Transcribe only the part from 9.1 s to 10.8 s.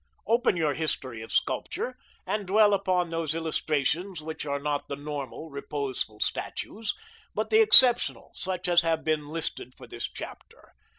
listed for this chapter.